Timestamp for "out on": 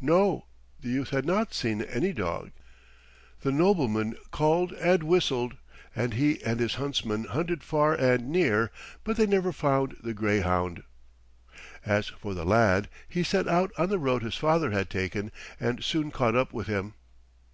13.46-13.90